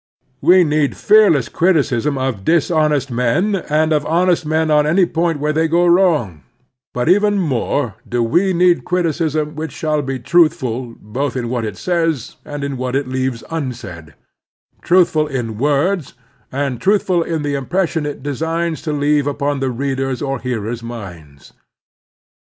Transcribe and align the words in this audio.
We 0.41 0.63
need 0.63 0.97
fearless 0.97 1.47
criticism 1.47 2.17
of 2.17 2.43
dishonest 2.43 3.11
men, 3.11 3.57
and 3.69 3.93
of 3.93 4.03
honest 4.07 4.47
men 4.47 4.71
on 4.71 4.87
any 4.87 5.05
point 5.05 5.39
where 5.39 5.53
they 5.53 5.67
go 5.67 5.85
wrong; 5.85 6.41
but 6.91 7.07
even 7.07 7.37
more 7.37 7.93
do 8.09 8.23
we 8.23 8.51
need 8.51 8.83
criticism 8.83 9.53
which 9.55 9.71
shaU 9.71 10.01
be 10.01 10.17
truthftil 10.17 10.95
both 11.01 11.35
in 11.37 11.49
what 11.49 11.65
it 11.65 11.77
says 11.77 12.37
and 12.43 12.63
in 12.63 12.77
what 12.77 12.95
it 12.95 13.07
leaves 13.07 13.43
imsaid— 13.51 14.15
^truthful 14.83 15.29
in 15.29 15.59
words 15.59 16.15
and 16.51 16.81
truthftil 16.81 17.23
in 17.23 17.43
the 17.43 17.53
impression 17.53 18.07
it 18.07 18.23
designs 18.23 18.81
to 18.81 18.91
leave 18.93 19.27
upon 19.27 19.59
the 19.59 19.69
readers' 19.69 20.23
or 20.23 20.39
hearers' 20.39 20.81
minds. 20.81 21.53